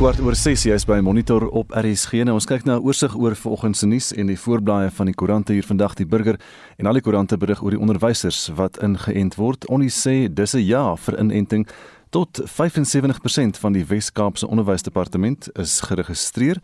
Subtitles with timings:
[0.00, 2.22] kwart oor 6 jy's by Monitor op RSG.
[2.24, 5.14] Nou ons kyk na 'n oorsig oor vanoggend se nuus en die voorblaaie van die
[5.14, 6.40] koerante hier vandag die burger
[6.78, 9.68] en al die koerante berig oor die onderwysers wat ingeënt word.
[9.68, 11.68] Onnie sê dis 'n ja vir inenting.
[12.10, 16.56] Tot 75% van die Wes-Kaapse Onderwysdepartement is geregistreer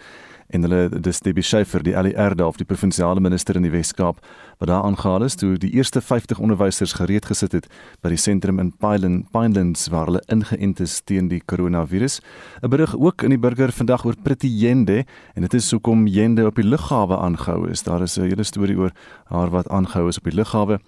[0.49, 4.21] en hulle dis Debbie Schiefer die ALR daar of die provinsiale minister in die Wes-Kaap
[4.59, 7.67] wat daar aangehaal is toe die eerste 50 onderwysers gereed gesit het
[8.03, 12.21] by die sentrum in Pineland Pinelands waar hulle ingeënt is teen die koronavirus.
[12.63, 16.47] 'n Berig ook in die burger vandag oor Pretty Yende en dit is hoekom Yende
[16.47, 17.83] op die lughawe aangehou is.
[17.83, 18.93] Daar is 'n hele storie oor
[19.25, 20.79] haar wat aangehou is op die lughawe.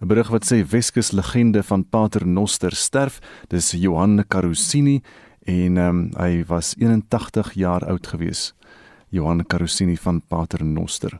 [0.00, 3.20] 'n Berig wat sê Weskus legende van Pater Noster sterf.
[3.48, 5.02] Dis Johan Carusini
[5.46, 8.54] en um, hy was 81 jaar oud gewees.
[9.10, 11.18] Johan Carusini van Pater Noster.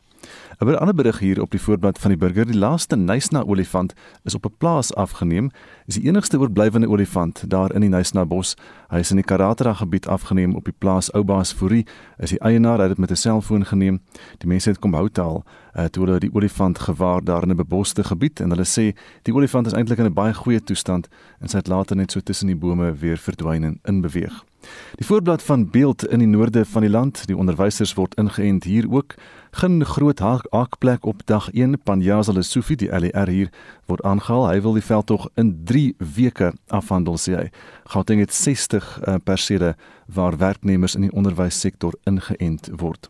[0.59, 3.93] 'n Ander berig hier op die voorblad van die burger, die laaste Nysna olifant
[4.23, 5.51] is op 'n plaas afgeneem.
[5.85, 8.55] Is die enigste oorblywende olifant daar in die Nysna bos.
[8.87, 11.85] Hy is in die Karatra gebied afgeneem op die plaas Oubaas Fourie.
[12.17, 14.01] Is die eienaar het dit met 'n selfoon geneem.
[14.37, 15.43] Die mense het kom houtel
[15.75, 19.33] uh, toe hulle die olifant gewaar daar in 'n beboste gebied en hulle sê die
[19.33, 21.07] olifant is eintlik in 'n baie goeie toestand
[21.39, 24.48] en sy het later net so tussen die bome weer verdwyn en in beweeg.
[24.95, 28.87] Die voorblad van beeld in die noorde van die land, die onderwysers word ingeënt hier
[28.91, 29.15] ook.
[29.51, 33.49] Geen groot haakplek op dag 1 Panjaza Lesofie die LER hier
[33.85, 34.49] word aangehaal.
[34.49, 37.47] Hy wil die veldtog in 3 weke afhandel sê hy.
[37.93, 43.09] Gauteng het 60 uh, persele waar werknemers in die onderwyssektor ingeënt word.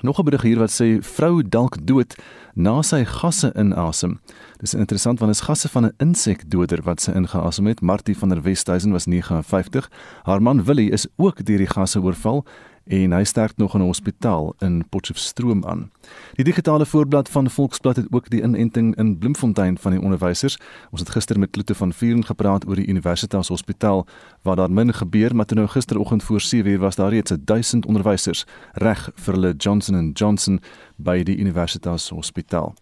[0.00, 2.14] Nog 'n berig hier wat sê vrou dalk dood
[2.54, 4.20] na sy gasse inasem.
[4.60, 7.80] Dis interessant want dit is gasse van 'n insekdoder wat sy ingeasem het.
[7.80, 9.90] Martie van der Westhuizen was 59.
[10.22, 12.44] Haar man Willie is ook deur die gasse oorval
[12.88, 15.90] en hy sterk nog in 'n hospitaal in Potchefstroom aan.
[16.34, 20.58] Die digitale voorblad van Volksblad het ook die inenting in Bloemfontein van die onderwysers.
[20.90, 24.06] Ons het gister met Kloete van Vuren gepraat oor die Universitas Hospitaal
[24.42, 28.44] waar daar min gebeur, maar toe nou gisteroggend voor 7:00 was daar reeds 1000 onderwysers
[28.72, 30.60] reg vir hulle Johnson & Johnson
[30.96, 32.74] by die Universitas Hospitaal.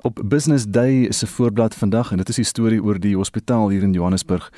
[0.00, 3.68] Op Business Day is 'n voorblad vandag en dit is die storie oor die hospitaal
[3.68, 4.52] hier in Johannesburg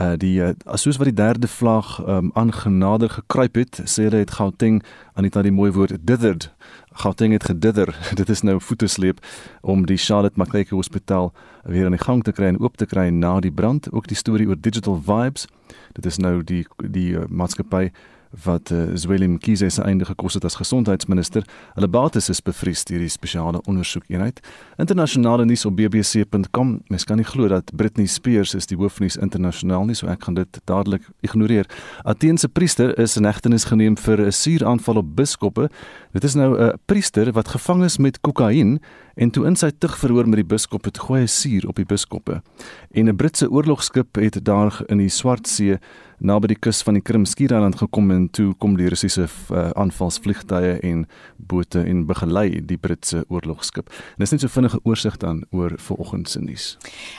[0.00, 4.34] uh die uh, soos wat die derde vlag um aangenader gekruip het sê hulle het
[4.40, 4.82] Gauteng
[5.14, 6.50] aan dit na die mooi woord dithered
[6.94, 7.98] Gauteng het gedither.
[8.14, 9.18] Dit is nou voete sleep
[9.60, 13.08] om die Charlotte Macleay Hospitaal weer aan die gang te kry en oop te kry
[13.08, 13.92] na die brand.
[13.92, 15.48] Ook die storie oor digital vibes.
[15.92, 17.90] Dit is nou die die uh, maatskappy
[18.42, 21.44] wat uh, Zweli Mkhize se einde gekos het as gesondheidsminister.
[21.74, 24.40] Hulle bates is bevries deur die spesiale ondersoekeenheid.
[24.76, 26.80] Internasionale nuus op bbc.com.
[26.88, 30.38] Mens kan nie glo dat Britney Spears is die hoofnuus internasionaal nie, so ek gaan
[30.38, 31.68] dit dadelik ignoreer.
[32.02, 35.68] Ateense priester is in hegtenis geneem vir 'n suuraanval op biskoppe.
[36.12, 38.80] Dit is nou 'n priester wat gevang is met kokain
[39.14, 42.42] en toe in sy tug verhoor met die biskop het goeie suur op die biskoppe.
[42.92, 45.78] En 'n Britse oorlogskip het daar in die Swartsee
[46.18, 51.04] naby die kus van die Krimskiereiland gekom en toe kom die Russiese uh, aanvalsvliegtuie en
[51.36, 53.90] bote en begelei die Britse oorlogskip.
[54.14, 56.66] En dis net so vinnige oorsig dan oor vanoggend se nuus.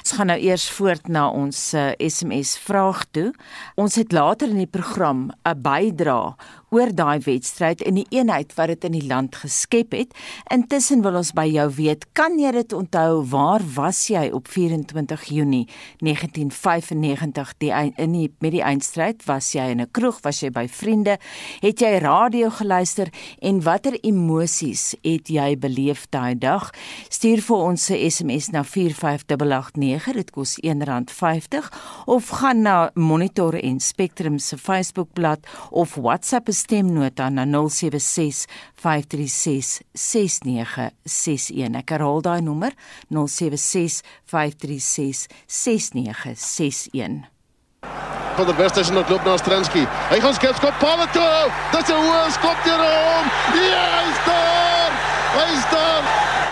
[0.03, 3.31] Ons gaan nou eers voort na ons uh, eh, SMS vraag toe.
[3.75, 6.35] Ons het later in die program 'n bydra
[6.73, 10.13] oor daai wedstryd en die eenheid wat dit in die land geskep het.
[10.53, 15.27] Intussen wil ons by jou weet, kan jy dit onthou waar was jy op 24
[15.29, 15.65] Junie
[16.01, 17.71] 1995 die
[18.01, 19.23] in die met die eindstryd?
[19.29, 21.17] Was jy in 'n kroeg, was jy by vriende?
[21.61, 23.09] Het jy radio geluister
[23.41, 26.71] en watter emosies het jy beleef daai dag?
[27.09, 31.71] Stuur vir ons 'n SMS na 45889, dit kos R1.50
[32.05, 35.39] of gaan na Monitor en Spectrum se Facebookblad
[35.71, 38.47] of WhatsApp stemnota na 076
[38.81, 41.75] 536 6961.
[41.81, 42.73] Ek herhaal daai nommer
[43.11, 47.25] 076 536 6961.
[48.35, 49.85] Van der Westhuizen het loop na Stransky.
[50.09, 51.51] Hy gaan skep skop paal toe.
[51.71, 53.25] Dis 'n hoë skop deur hom.
[53.71, 54.91] Ja, hy's daar.
[55.37, 56.44] Hy's daar.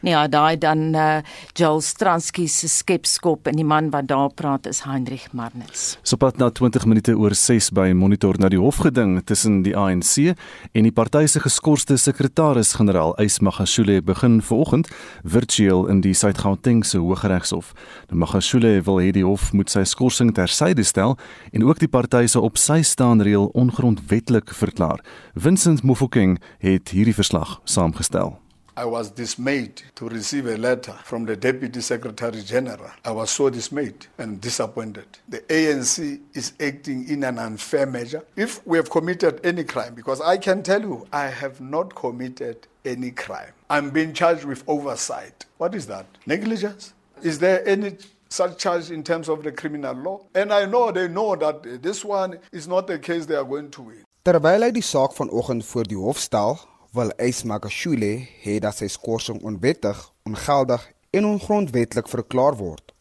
[0.00, 1.18] Nee, ja, daai dan uh,
[1.58, 5.96] Joel Stransky se skepskop en die man wat daar praat is Heinrich Marnitz.
[6.06, 10.36] Sopat na 20 minute oor 6 by monitor na die hofgeding tussen die ANC
[10.72, 14.90] en die party se geskorste sekretaris-generaal Ys Magashule begin vanoggend
[15.24, 17.74] virtueel in die Suid-Gautengse Hooggeregshof.
[18.12, 21.18] Die Magashule wil hê die hof moet sy skorsing tersyde stel
[21.50, 25.02] en ook die party se op sy staan reël ongrondwettig verklaar.
[25.34, 28.38] Vincent Mofokeng het hierdie verslag saamgestel.
[28.78, 32.92] I was dismayed to receive a letter from the Deputy Secretary General.
[33.04, 35.06] I was so dismayed and disappointed.
[35.28, 38.22] The ANC is acting in an unfair measure.
[38.36, 42.68] If we have committed any crime, because I can tell you, I have not committed
[42.84, 43.50] any crime.
[43.68, 45.44] I'm being charged with oversight.
[45.56, 46.06] What is that?
[46.26, 46.94] Negligence?
[47.20, 47.96] Is there any
[48.28, 50.20] such charge in terms of the criminal law.
[50.34, 53.70] And I know they know that this one is not the case they are going
[53.70, 54.04] to win.
[54.22, 56.58] Terwyl hy die saak vanoggend voor die hof stel,
[56.96, 58.12] wil Ys Magashule
[58.42, 59.98] hê dat sy skorsing onwettig,
[60.28, 62.94] ongeldig en ongrondwetlik verklaar word.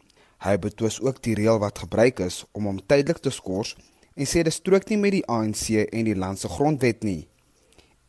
[0.44, 3.75] Hy betwis ook die reël wat gebruik is om hom tydelik te skors
[4.18, 7.28] en sê dit strook nie met die ANC en die land se grondwet nie.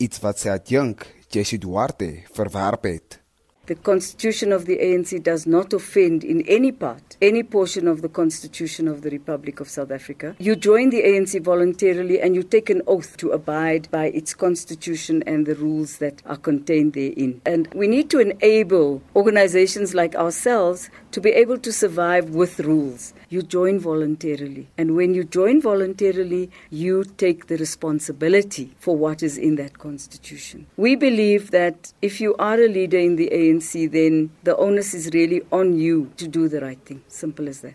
[0.03, 3.19] Iets wat sy adjunk, Jessie Duarte, verwerp het.
[3.69, 8.09] The constitution of the ANC does not offend in any part any portion of the
[8.09, 10.35] constitution of the Republic of South Africa.
[10.39, 15.23] You join the ANC voluntarily and you take an oath to abide by its constitution
[15.27, 17.43] and the rules that are contained therein.
[17.45, 23.15] And we need to enable organizations like ourselves to be able to survive with rules.
[23.29, 24.69] You join voluntarily.
[24.77, 30.67] And when you join voluntarily, you take the responsibility for what is in that constitution.
[30.77, 35.11] We believe that if you are a leader in the ANC, then the onus is
[35.13, 37.03] really on you to do the right thing.
[37.09, 37.75] Simple as that.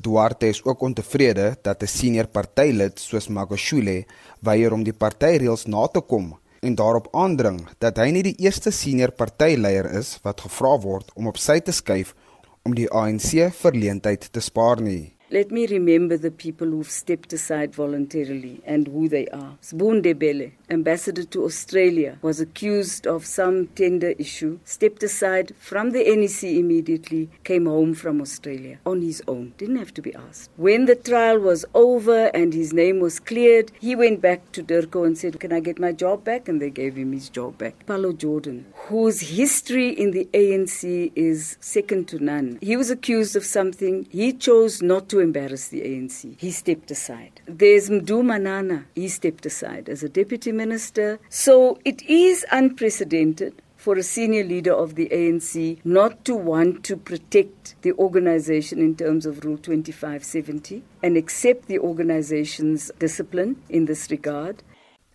[0.00, 4.04] Duarte is ook ontevrede dat 'n senior partylid soos Magashule
[4.40, 8.70] weier om die partyreëls na te kom en daarop aandring dat hy nie die eerste
[8.70, 12.14] senior partyleier is wat gevra word om op sy te skuif
[12.62, 15.14] om die ANC verleentheid te spaar nie.
[15.32, 19.56] Let me remember the people who've stepped aside voluntarily and who they are.
[19.62, 26.04] Sbunde Bele, ambassador to Australia, was accused of some tender issue, stepped aside from the
[26.04, 30.50] NEC immediately, came home from Australia on his own, didn't have to be asked.
[30.58, 35.06] When the trial was over and his name was cleared, he went back to Durko
[35.06, 36.46] and said, Can I get my job back?
[36.46, 37.86] And they gave him his job back.
[37.86, 43.46] Paulo Jordan, whose history in the ANC is second to none, he was accused of
[43.46, 44.06] something.
[44.10, 46.38] He chose not to embarrass the ANC.
[46.38, 47.40] He stepped aside.
[47.46, 48.86] There's Mdu Manana.
[48.94, 51.18] He stepped aside as a deputy minister.
[51.28, 56.96] So it is unprecedented for a senior leader of the ANC not to want to
[56.96, 64.08] protect the organization in terms of Rule 2570 and accept the organization's discipline in this
[64.10, 64.62] regard.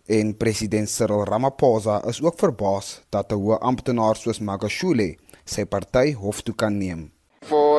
[0.06, 6.14] En president Cyril Ramaphosa is ook verbaas dat 'n hoë amptenaar soos Magashule sy party
[6.14, 7.17] hof toe kan neem.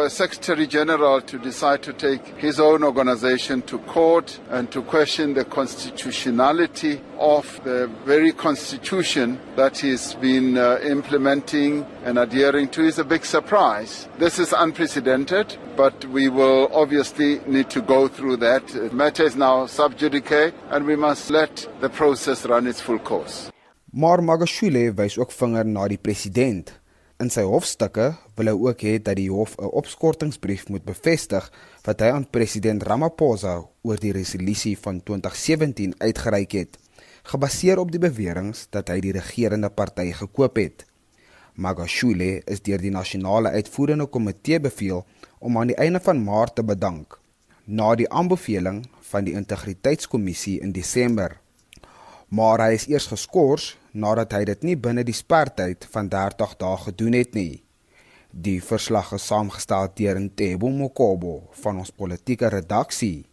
[0.08, 5.34] A Secretary General to decide to take his own organization to court and to question
[5.34, 12.98] the constitutionality of the very constitution that he's been uh, implementing and adhering to is
[12.98, 14.08] a big surprise.
[14.18, 18.66] This is unprecedented, but we will obviously need to go through that.
[18.68, 22.98] The matter is now sub judice, and we must let the process run its full
[22.98, 23.50] course.
[23.92, 26.77] Maar Magashule wys ook vinger na die president
[27.18, 31.48] In sy hofstukke wil hy ook hê dat die hof 'n opskortingsbrief moet bevestig
[31.86, 36.78] wat hy aan president Ramaphosa oor die resolusie van 2017 uitgereik het,
[37.22, 40.86] gebaseer op die beweringe dat hy die regerende party gekoop het.
[41.54, 45.04] Magashule is deur die nasionale uitvoerende komitee beveel
[45.40, 47.18] om aan die einde van Maart te bedank
[47.66, 51.40] na die aanbeveling van die integriteitskommissie in Desember.
[52.28, 56.78] Maar hy is eers geskort nadat hy dit nie binne die spertyd van 30 dae
[56.86, 57.62] gedoen het nie.
[58.30, 61.34] Die verslag is saamgestel deur Ntebo Mokobo
[61.64, 63.26] van ons politieke redaksie.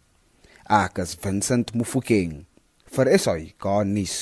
[0.65, 2.45] Ek is Vincent Mufokeng
[2.93, 4.13] vir SAI garnis.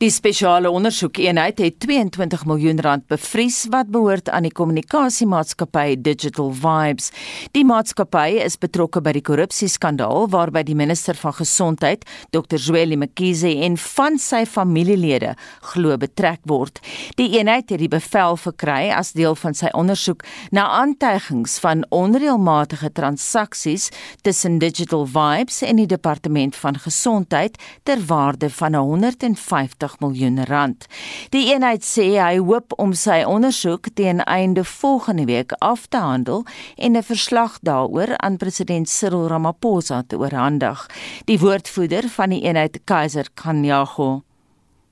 [0.00, 7.10] Die spesiale ondersoekeenheid het 22 miljoen rand bevries wat behoort aan die kommunikasiemaatskappy Digital Vibes.
[7.56, 12.58] Die maatskappy is betrokke by die korrupsieskandaal waarby die minister van gesondheid, Dr.
[12.58, 15.34] Zweli Mkhize en van sy familielede
[15.74, 16.80] glo betrek word.
[17.20, 22.92] Die eenheid het die bevel verkry as deel van sy ondersoek na aantuigings van onreëlmatige
[22.94, 23.90] transaksies
[24.22, 30.86] tussen Digital Vibes en die departement van gesondheid ter waarde van 150 miljoen rand.
[31.30, 36.44] Die eenheid sê hy hoop om sy ondersoek teen einde volgende week af te handel
[36.76, 40.86] en 'n verslag daaroor aan president Cyril Ramaphosa te oorhandig.
[41.24, 44.22] Die woordvoerder van die eenheid Kaiser Kanyago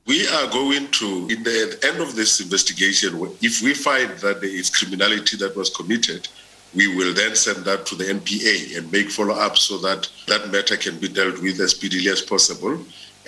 [0.05, 4.51] We are going to, in the end of this investigation, if we find that there
[4.51, 6.29] is criminality that was committed,
[6.75, 10.51] we will then send that to the NPA and make follow up so that that
[10.51, 12.79] matter can be dealt with as speedily as possible.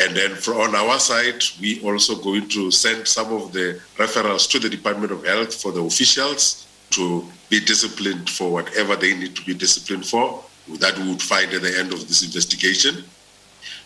[0.01, 4.51] And then for, on our side, we also going to send some of the referrals
[4.51, 9.37] to the Department of Health for the officials to be disciplined for whatever they need
[9.37, 10.43] to be disciplined for.
[10.79, 13.05] That we would find at the end of this investigation.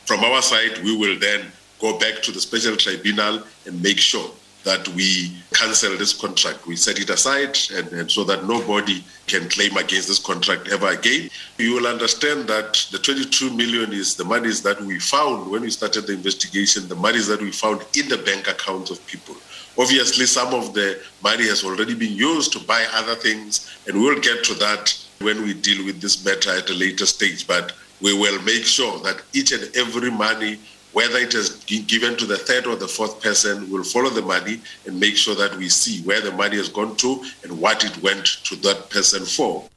[0.07, 1.47] From our side, we will then
[1.81, 4.31] go back to the special tribunal and make sure
[4.65, 6.67] that we cancel this contract.
[6.67, 10.89] We set it aside and, and, so that nobody can claim against this contract ever
[10.89, 11.31] again.
[11.59, 15.71] You will understand that the 22 million is the monies that we found when we
[15.71, 19.37] started the investigation, the monies that we found in the bank accounts of people.
[19.79, 24.21] Obviously, some of the money has already been used to buy other things, and we'll
[24.21, 27.47] get to that when we deal with this matter at a later stage.
[27.47, 30.59] But we will make sure that each and every money,
[30.93, 34.61] whether it is given to the third or the fourth person, will follow the money
[34.87, 38.03] and make sure that we see where the money has gone to and what it
[38.03, 39.69] went to that person for.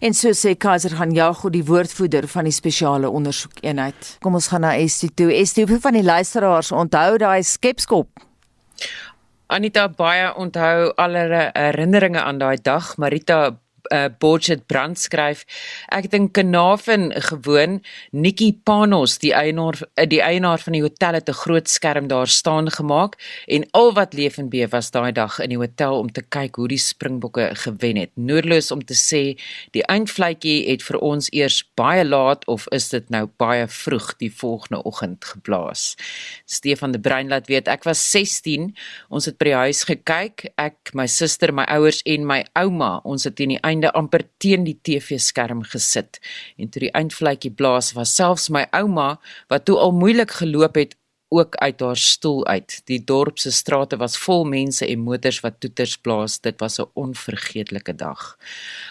[0.00, 4.16] En so sê Kaiser gaan Jago die woordvoerder van die spesiale ondersoekeenheid.
[4.22, 5.32] Kom ons gaan na Estie toe.
[5.34, 8.22] Estie, hoeveel van die luisteraars onthou daai skepskop?
[9.46, 12.94] Anita baie onthou allerlei herinneringe aan daai dag.
[12.96, 13.56] Marita
[13.92, 15.44] uh, Borchet Brand skryf.
[15.92, 21.28] Ek in Kanaven gewoon Nikki Panos die eienaar uh, die eienaar van die hotel het
[21.28, 25.38] 'n groot skerm daar staan gemaak en al wat leef en beef was daai dag
[25.38, 28.10] in die hotel om te kyk hoe die Springbokke gewen het.
[28.14, 29.38] Noodloos om te sê
[29.72, 34.30] die eindvletjie het vir ons eers baie laat of is dit nou baie vroeg die
[34.32, 35.96] volgende oggend geblaas?
[36.46, 38.74] Stefan de Bruin laat weet ek was 16
[39.08, 43.24] ons het by die huis gekyk ek my suster my ouers en my ouma ons
[43.24, 46.20] het in die einde amper teen die TV-skerm gesit.
[46.56, 49.16] En toe die eindvletjie blaas, was selfs my ouma
[49.52, 50.94] wat toe al moeilik geloop het
[51.34, 52.80] ook uit haar stoel uit.
[52.84, 56.38] Die dorp se strate was vol mense en motors wat toeters blaas.
[56.40, 58.38] Dit was 'n onvergeetlike dag.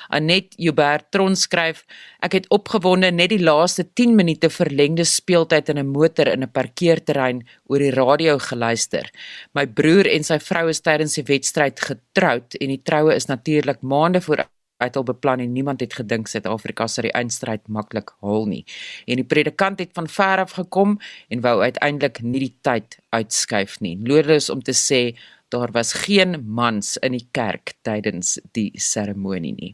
[0.10, 1.86] Anet Joubert Tron skryf:
[2.20, 6.52] Ek het opgewonde net die laaste 10 minute verlengde speeltyd in 'n motor in 'n
[6.52, 9.10] parkeerterrein oor die radio geluister.
[9.54, 13.82] My broer en sy vrou is tydens die wedstryd getroud en die troue is natuurlik
[13.82, 14.46] maande voor
[14.84, 18.64] uit al beplan en niemand het gedink Suid-Afrika sou die eindstryd maklik haal nie.
[19.08, 20.98] En die predikant het van ver af gekom
[21.30, 23.96] en wou uiteindelik nie die tyd uitskuif nie.
[24.04, 25.14] Loerus om te sê
[25.54, 29.74] daar was geen mans in die kerk tydens die seremonie nie.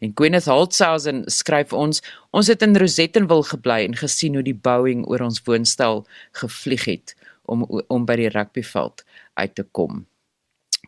[0.00, 2.00] En Gwyneth Holtzhausen skryf ons
[2.36, 6.06] ons het in Rosettenwil gebly en gesien hoe die Boeing oor ons woonstel
[6.40, 9.04] gevlieg het om om by die rugbyveld
[9.42, 10.06] uit te kom.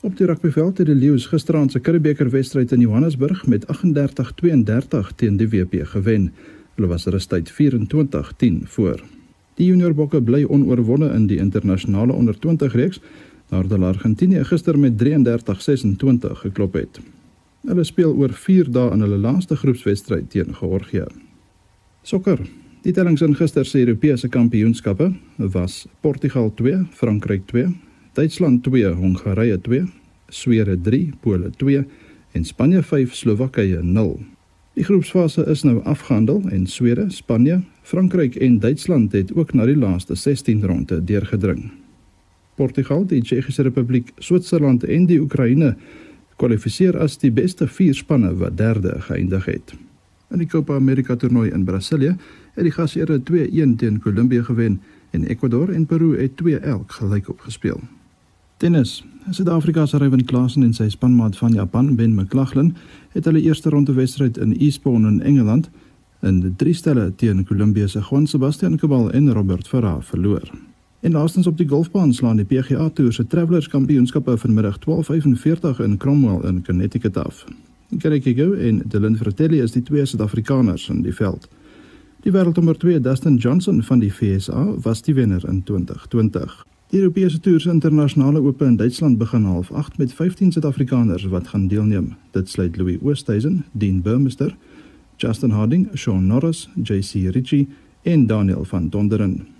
[0.00, 5.36] Op die rugbyveld het die Lions gisterand se Curriebeeker wedstryd in Johannesburg met 38-32 teen
[5.36, 6.30] die WP gewen.
[6.74, 9.04] Hulle was rustyd 24-10 voor.
[9.60, 13.00] Die junior bokke bly onoorwonde in die internasionale onder 20 reeks
[13.54, 17.00] nadat Argentinië gister met 33-26 geklop het.
[17.64, 21.06] Hulle speel oor 4 dae in hulle laaste groepswedstryd teen Georgië.
[22.02, 22.42] Sokker.
[22.84, 25.12] Die tellings in gister se Europese kampioenskappe
[25.54, 27.70] was Portugal 2, Frankryk 2,
[28.12, 29.86] Duitsland 2, Hongarye 2,
[30.28, 31.84] Swede 3, Pole 2
[32.32, 34.18] en Spanje 5, Slowakye 0.
[34.74, 39.78] Die groepsfase is nou afgehandel en Swede, Spanje, Frankryk en Duitsland het ook na die
[39.78, 41.70] laaste 16 ronde deurgedring.
[42.56, 45.74] Portugal, die Tsjechiese Republiek, Switserland en die Oekraïne
[46.36, 49.74] kwalifiseer as die beste vier spanne wat derde geëindig het.
[50.34, 52.16] In die Copa America toernooi in Brasilië
[52.54, 54.80] het die gasheer 2-1 teen Kolumbie gewen
[55.10, 57.80] en Ecuador en Peru het 2-1 gelyk opgespeel.
[58.56, 59.04] Tennis.
[59.30, 62.74] Suid-Afrika se Ryan Klassen en sy spanmaat van Japan, Ben McLaughlin,
[63.14, 65.70] het hulle eerste ronde wedstryd in Eastbourne in Engeland
[66.24, 70.50] in drie stelle teen Kolumbie se Juan Sebastian Cabal en Robert Farah verloor.
[71.04, 75.96] En laastens op die golfbaan slaan die PGA Tour se Travelers Kampioenskappe vanmiddag 12:45 in
[75.96, 77.44] Cromwell in Connecticut af.
[77.98, 81.48] Gary Kigo en Dylan Fratelli is die twee Suid-Afrikaners in die veld.
[82.20, 86.66] Die wêreldnommer 2 Dustin Johnson van die VSA was die wenner in 2020.
[86.88, 91.48] Die Europese Tour se internasionale ope in Duitsland begin half 8 met 15 Suid-Afrikaners wat
[91.48, 92.14] gaan deelneem.
[92.30, 94.56] Dit sluit Louis Oosthuizen, Dean Burmester,
[95.16, 97.68] Justin Harding, Sean Norris, JC Ritchie
[98.02, 99.53] en Daniel van Donderen.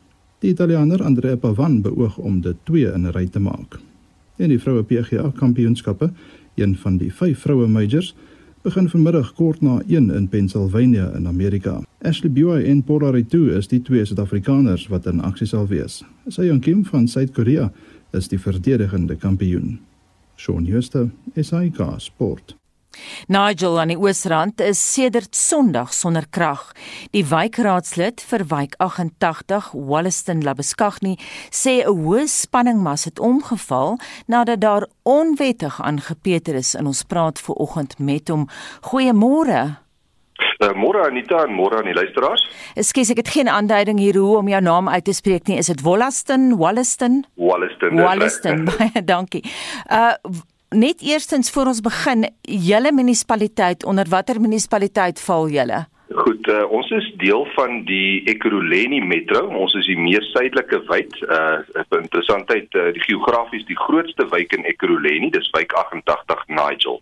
[0.44, 3.78] Die Italianer Andrea Pavan beoog om dit twee in 'n ry te maak.
[4.36, 6.10] In die vroue PGA kampioenskappe
[6.54, 8.14] Een van die 5 vroue majors
[8.62, 11.82] begin vanmiddag kort na 1 in Pennsylvania in Amerika.
[11.98, 16.04] Ashley Buy en Paula Ritu is die twee Suid-Afrikaners wat in aksie sal wees.
[16.28, 17.72] Sion Kim van Suid-Korea
[18.10, 19.78] is die verdedigende kampioen.
[20.36, 22.56] Shaun Schuster, SAK Sport.
[23.26, 26.72] Nigel aan die Oosrand is sedert Sondag sonder krag.
[27.10, 31.18] Die wijkraadslid vir wijk 88, Walliston Labeskagni,
[31.50, 37.54] sê 'n hoë spanningmas het omgeval nadat daar onwettig aangepeter is in ons praat ver
[37.54, 38.48] oggend met hom.
[38.80, 39.84] Goeiemôre.
[40.58, 42.42] Uh, môre Anita en môre aan die luisteraars.
[42.78, 45.58] Ekskuus, ek het geen aanduiding hier hoe om jou naam uit te spreek nie.
[45.58, 47.24] Is dit Wollaston, Walliston?
[47.34, 47.98] Walliston.
[47.98, 48.64] Walliston.
[48.70, 49.44] Baie dankie.
[49.90, 50.14] Uh
[50.74, 55.84] net eerstens voor ons begin, julle munisipaliteit, onder watter munisipaliteit val julle?
[56.14, 59.46] Goed, uh, ons is deel van die Ekurhuleni Metro.
[59.48, 61.16] Ons is die mees suidelike wijk.
[61.24, 61.64] Uh
[61.98, 67.00] interessantheid, uh, die geografies die grootste wijk in Ekurhuleni, dis wijk 88 Nigel.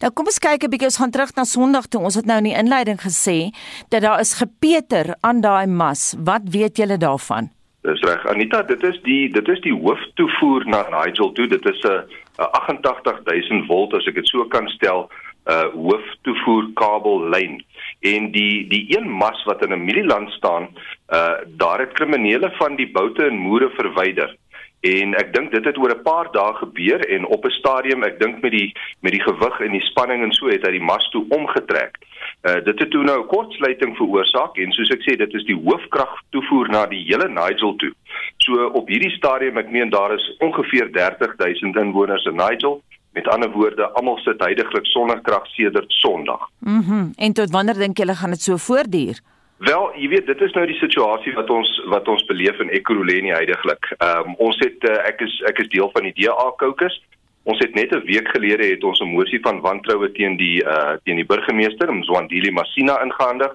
[0.00, 2.00] Nou kom ons kyk 'n bietjie ons gaan terug na Sondag toe.
[2.00, 3.50] Ons het nou in die inleiding gesê
[3.88, 6.14] dat daar is gepeter aan daai mas.
[6.18, 7.55] Wat weet julle daarvan?
[7.86, 8.24] Dis reg.
[8.26, 11.46] Anita, dit is die dit is die hooftoevoer na Nigel toe.
[11.46, 12.02] Dit is 'n
[12.36, 17.62] 88000 volt as ek dit so kan stel, 'n uh, hooftoevoer kabellyn.
[18.00, 20.68] En die die een mas wat in 'n mielieland staan,
[21.14, 24.36] uh daar het kriminele van die boute en moere verwyder.
[24.80, 28.18] En ek dink dit het oor 'n paar dae gebeur en op 'n stadium, ek
[28.18, 31.08] dink met die met die gewig en die spanning en so het hy die mas
[31.08, 31.94] toe omgetrek.
[32.00, 35.60] Uh, dit het toe nou 'n kortsluiting veroorsaak en soos ek sê dit is die
[35.64, 37.92] hoofkrag toevoer na die hele Nigel toe.
[38.36, 42.82] So op hierdie stadium ek meen daar is ongeveer 30000 inwoners in Nigel.
[43.12, 46.48] Met ander woorde, almal sit heidaglik sonder krag sedert Sondag.
[46.58, 46.94] Mhm.
[46.94, 49.20] Mm en tot wanneer dink julle gaan dit so voortduur?
[49.56, 53.32] Wel, jy weet, dit is nou die situasie wat ons wat ons beleef in Ekurhuleni
[53.32, 53.88] heidaglik.
[53.96, 56.98] Ehm um, ons het uh, ek is ek is deel van die DA caucus.
[57.46, 60.96] Ons het net 'n week gelede het ons 'n mosie van wantroue teen die uh
[61.04, 63.52] teen die burgemeester Mzwandile Masina ingehandig.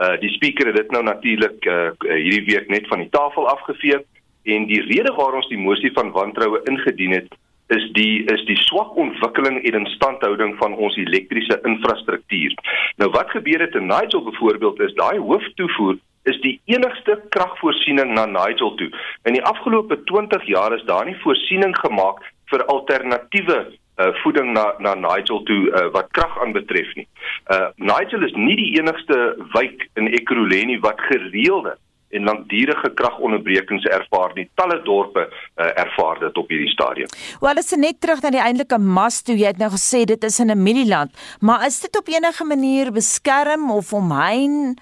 [0.00, 3.98] Uh die spreker het dit nou natuurlik uh hierdie week net van die tafel afgevee
[4.42, 7.28] en die rede waarom ons die mosie van wantroue ingedien het
[7.68, 12.54] is die is die swak ontwikkeling en instandhouding van ons elektriese infrastruktuur.
[12.96, 18.26] Nou wat gebeur het in Nigel byvoorbeeld is daai hooftoevoer is die enigste kragvoorsiening na
[18.26, 18.90] Nigel toe.
[19.22, 23.58] In die afgelope 20 jaar is daar nie voorsiening gemaak vir alternatiewe
[23.98, 27.08] uh, voeding na na Nigel toe uh, wat krag aanbetref nie.
[27.50, 31.76] Uh Nigel is nie die enigste wijk in Ekurhuleni wat gereelde
[32.10, 34.46] en langdurige kragonderbrekings ervaar nie.
[34.56, 37.10] Talle dorpe uh, ervaar dit op hierdie stadium.
[37.40, 40.24] Wel, as jy net terug na die eintlike mas toe, jy het nou gesê dit
[40.24, 44.80] is in 'n mielieland, maar is dit op enige manier beskerm of omheind?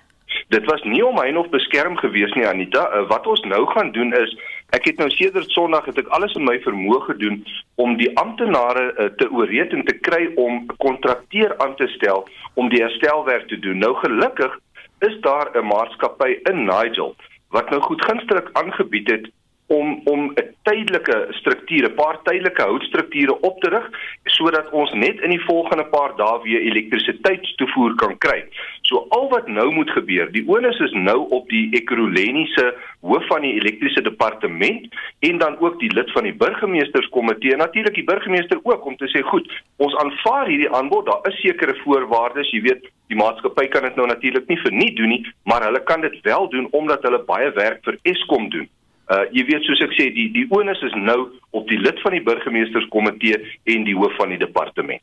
[0.49, 2.87] Dit was nie omheind of beskerm gewees nie Anita.
[2.91, 4.37] Uh, wat ons nou gaan doen is
[4.75, 8.87] Ek het nou sedert Sondag het ek alles in my vermoë gedoen om die amptenare
[8.93, 13.49] uh, te ooreed en te kry om 'n kontrakteur aan te stel om die herstelwerk
[13.49, 13.79] te doen.
[13.79, 14.59] Nou gelukkig
[14.99, 17.15] is daar 'n maatskappy in Nigel
[17.51, 19.31] wat nou goed gunstig aangebied het
[19.67, 23.87] om om 'n tydelike struktuur, 'n paar tydelike houtstrukture op te rig
[24.25, 28.45] sodat ons net in die volgende paar dae weer elektrisiteitstoevoer kan kry.
[28.83, 33.41] So al wat nou moet gebeur, die onus is nou op die Ekurhuleniese hoof van
[33.41, 38.61] die elektriese departement en dan ook die lid van die burgemeesterskomitee en natuurlik die burgemeester
[38.63, 42.87] ook om te sê goed, ons aanvaar hierdie aanbod, daar is sekere voorwaardes, jy weet,
[43.11, 46.49] die maatskappy kan dit nou natuurlik nie verniet doen nie, maar hulle kan dit wel
[46.49, 48.69] doen omdat hulle baie werk vir Eskom doen.
[49.07, 52.17] Uh jy weet soos ek sê die die onus is nou op die lid van
[52.17, 53.39] die burgemeesterskomitee
[53.75, 55.03] en die hoof van die departement.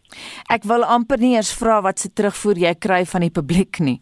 [0.51, 4.01] Ek wil amper nie eers vra wat se terugvoer jy kry van die publiek nie.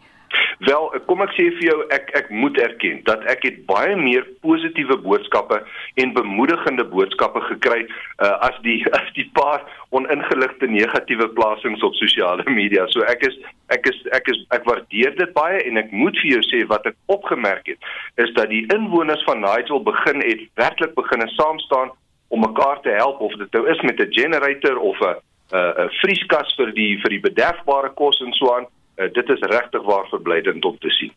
[0.62, 4.28] Wel, kom ek sê vir jou, ek ek moet erken dat ek het baie meer
[4.46, 5.58] positiewe boodskappe
[6.04, 9.64] en bemoedigende boodskappe gekry uh, as die as die paar
[9.98, 12.86] oningeligte negatiewe plasings op sosiale media.
[12.94, 13.40] So ek is
[13.74, 16.86] ek is ek is ek waardeer dit baie en ek moet vir jou sê wat
[16.92, 21.90] ek opgemerk het is dat die inwoners van Nigel begin het werklik begine saam staan
[22.30, 25.18] om mekaar te help of dit nou is met 'n generator of 'n
[25.58, 28.70] 'n vrieskas vir die vir die bederfbare kos en so aan
[29.02, 31.12] uh, dit is regtig waar verblydend om te sien.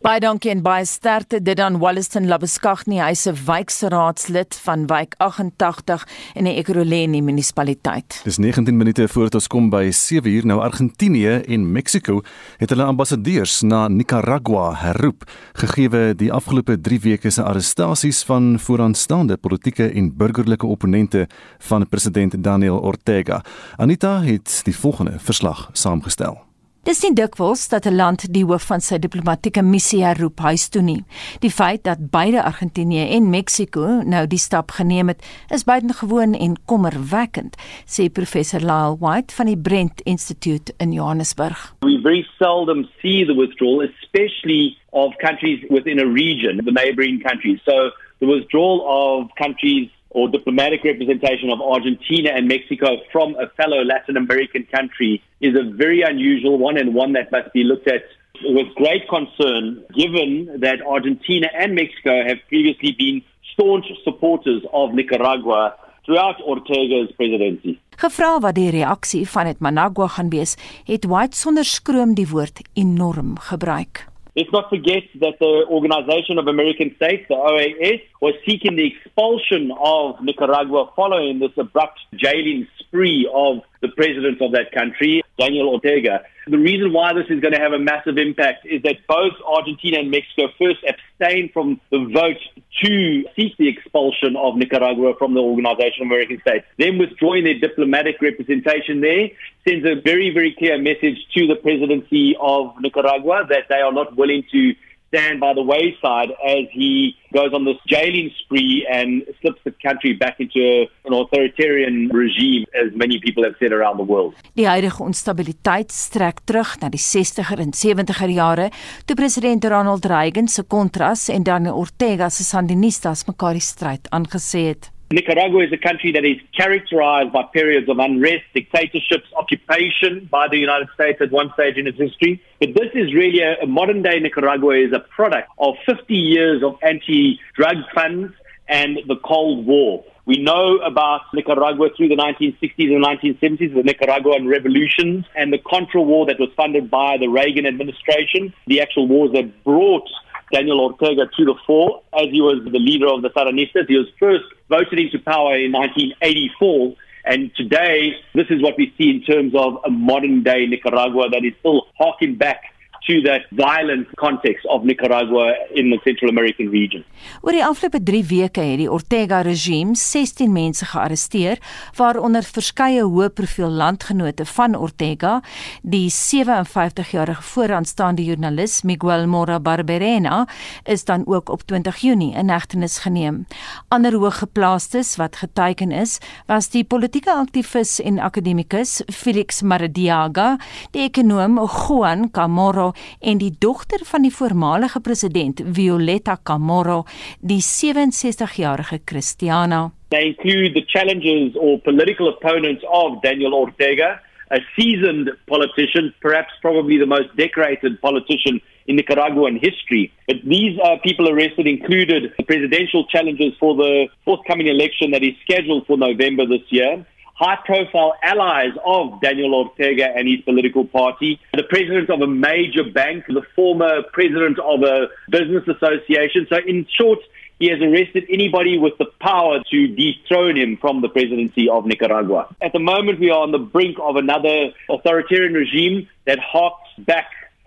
[0.00, 6.06] Baie dankie en baie sterkte dit aan Walliston Labeskagni, hy's 'n wijkraadslid van wijk 88
[6.34, 8.20] in die Ekurhuleni munisipaliteit.
[8.24, 12.22] Dis 19 minute voor ons kom by 7 uur nou Argentinië en Mexiko
[12.56, 19.36] het hulle ambassadeurs na Nicaragua herroep gegee die afgelope 3 weke se arrestasies van vooraanstaande
[19.36, 23.44] politieke en burgerlike opponente van president Daniel Ortega.
[23.76, 26.49] Anita het die volgende verslag saamgestel.
[26.80, 30.80] Dis nie dikwels dat 'n land die hoof van sy diplomatieke missie herroep huis toe
[30.82, 31.04] nie.
[31.40, 35.20] Die feit dat beide Argentinië en Mexiko nou die stap geneem het,
[35.52, 41.74] is buitengewoon en kommerwekkend, sê professor Lyle White van die Brent Institute in Johannesburg.
[41.82, 47.60] We very seldom see the withdrawal, especially of countries within a region, the neighboring countries.
[47.64, 47.90] So
[48.20, 54.16] the withdrawal of countries or diplomatic representation of Argentina and Mexico from a fellow Latin
[54.16, 58.02] American country is a very unusual one and one that must be looked at
[58.42, 65.74] with great concern, given that Argentina and Mexico have previously been staunch supporters of Nicaragua
[66.04, 67.78] throughout Ortega's presidency.
[68.00, 70.56] Gevra wat die reaksie van dit Managua gaan wees,
[70.88, 74.09] het White sonder skroom die woord enorm gebruik.
[74.40, 79.70] Let's not forget that the Organization of American States, the OAS, was seeking the expulsion
[79.78, 86.22] of Nicaragua following this abrupt jailing spree of the president of that country, Daniel Ortega.
[86.46, 90.00] The reason why this is going to have a massive impact is that both Argentina
[90.00, 92.40] and Mexico first abstained from the vote
[92.82, 96.66] to seek the expulsion of Nicaragua from the Organization of American States.
[96.78, 99.30] Then withdrawing their diplomatic representation there
[99.66, 104.16] sends a very, very clear message to the presidency of Nicaragua that they are not
[104.16, 104.74] willing to
[105.10, 110.12] stand by the wayside as he goes on this jailing spree and slips the country
[110.14, 114.34] back into an authoritarian regime as many people have said around the world.
[114.54, 118.70] Die huidige onstabiliteit strek terug na die 60er en 70er jare
[119.04, 124.66] toe president Ronald Reagan se kontras en dan Ortega se sandinistas mekaar die stryd aangesê
[124.70, 124.90] het.
[125.12, 130.56] Nicaragua is a country that is characterized by periods of unrest, dictatorships, occupation by the
[130.56, 132.40] United States at one stage in its history.
[132.60, 136.62] But this is really a, a modern day Nicaragua is a product of 50 years
[136.62, 138.32] of anti-drug funds
[138.68, 140.04] and the Cold War.
[140.26, 146.00] We know about Nicaragua through the 1960s and 1970s, the Nicaraguan revolutions, and the Contra
[146.00, 150.08] War that was funded by the Reagan administration, the actual wars that brought
[150.52, 153.86] Daniel Ortega to the fore as he was the leader of the Sandinistas.
[153.88, 156.96] He was first voted into power in 1984.
[157.24, 161.44] And today, this is what we see in terms of a modern day Nicaragua that
[161.44, 162.69] is still harking back
[163.06, 167.04] to that violent context of Nicaragua in the Central American region.
[167.40, 171.60] Oor die afgelope 3 weke het die Ortega regime 16 mense gearresteer,
[171.96, 175.38] waaronder verskeie hoë profiel landgenote van Ortega,
[175.82, 180.44] die 57-jarige vooraanstaande joernalis Miguel Mora Barberena
[180.84, 183.44] is dan ook op 20 Junie in hegtenis geneem.
[183.88, 190.56] Ander hoëgeplaastes wat geteken is, was die politieke aktivis en akademikus Felix Maradiaga,
[190.92, 192.89] die ekonom Juan Camorro
[193.20, 197.04] en die dogter van die voormalige president Violeta Camorro,
[197.40, 199.90] die 67-jarige Cristiana.
[200.10, 206.98] They include the challenges or political opponents of Daniel Ortega, a seasoned politician, perhaps probably
[206.98, 210.12] the most decorated politician in Nicaraguan history.
[210.26, 215.34] But these uh, people arrested included the presidential challenges for the forthcoming election that is
[215.44, 217.06] scheduled for November this year
[217.40, 222.84] high profile allies of Daniel Ortega and his political party, the president of a major
[222.84, 226.46] bank, the former president of a business association.
[226.50, 227.18] So, in short,
[227.58, 232.54] he has arrested anybody with the power to dethrone him from the presidency of Nicaragua.
[232.60, 237.26] At the moment, we are on the brink of another authoritarian regime that harks back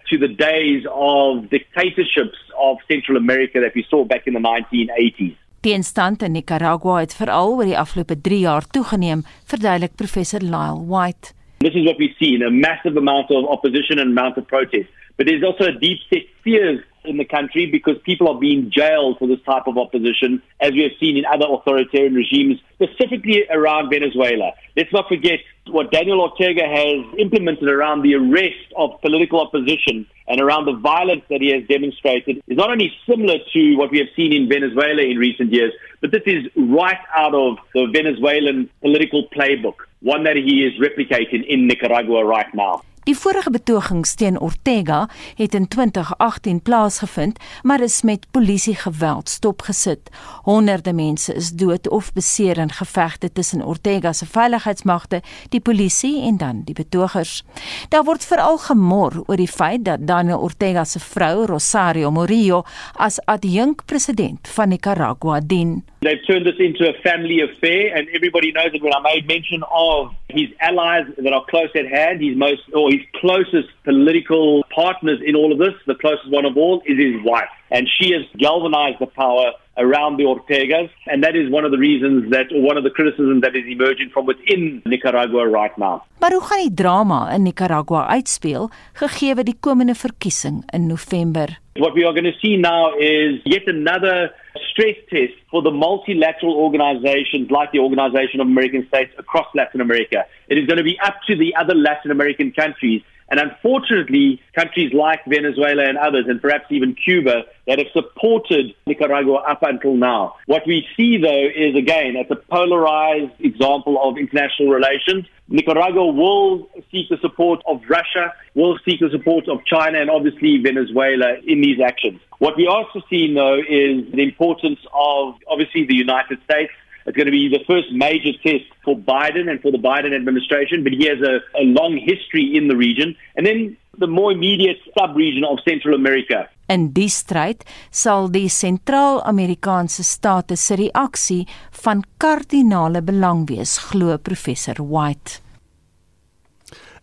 [0.09, 5.35] to the days of dictatorships of Central America that we saw back in the 1980s.
[5.63, 11.31] Teenstand in Nicaragua het veral oor die afgelope 3 jaar toegeneem, verduidelik professor Lyle White.
[11.63, 14.89] This is what we see in a massive amount of opposition and amount of protest.
[15.15, 19.17] But there's also a deep set fears in the country because people are being jailed
[19.19, 23.89] for this type of opposition, as we have seen in other authoritarian regimes, specifically around
[23.89, 24.53] Venezuela.
[24.75, 30.41] Let's not forget what Daniel Ortega has implemented around the arrest of political opposition and
[30.41, 34.07] around the violence that he has demonstrated is not only similar to what we have
[34.15, 39.27] seen in Venezuela in recent years, but this is right out of the Venezuelan political
[39.29, 42.83] playbook, one that he is replicating in Nicaragua right now.
[43.03, 50.09] Die vorige betogings teen Ortega het in 2018 plaasgevind, maar is met polisie geweld stopgesit.
[50.43, 56.37] Honderde mense is dood of beseer in gevegte tussen Ortega se veiligheidsmagte, die polisie en
[56.37, 57.43] dan die betogers.
[57.89, 62.63] Daar word veral gemor oor die feit dat Daniel Ortega se vrou, Rosario Murillo,
[62.95, 65.83] as adjunkpresident van Nicaragua dien.
[65.99, 69.63] They've turned this into a family affair, and everybody knows that when I made mention
[69.63, 75.19] of his allies that are close at hand, his most or his closest political partners
[75.29, 77.53] in all of this, the closest one of all is his wife.
[77.75, 80.89] And she has galvanized the power around the Ortegas.
[81.11, 83.65] And that is one of the reasons that, or one of the criticisms that is
[83.75, 85.97] emerging from within Nicaragua right now.
[86.19, 91.59] Maar hoe gaan die drama in Nicaragua uitspeel gegee die komende verkiesing in November?
[91.73, 94.31] What we are going to see now is yet another
[94.71, 100.25] stress test for the multilateral organizations like the Organization of American States across Latin America.
[100.47, 104.93] It is going to be up to the other Latin American countries And unfortunately, countries
[104.93, 110.35] like Venezuela and others, and perhaps even Cuba, that have supported Nicaragua up until now.
[110.45, 115.25] What we see, though, is again, it's a polarized example of international relations.
[115.47, 120.57] Nicaragua will seek the support of Russia, will seek the support of China, and obviously
[120.57, 122.19] Venezuela in these actions.
[122.39, 126.71] What we also see, though, is the importance of obviously the United States
[127.05, 130.83] It's going to be the first major test for Biden and for the Biden administration,
[130.83, 133.15] but he has a, a long history in the region.
[133.35, 136.49] And then the more immediate sub-region of Central America.
[136.71, 141.43] In die stryd sal die Sentraal-Amerikaanse state se reaksie
[141.83, 145.42] van kardinale belang wees, glo professor White.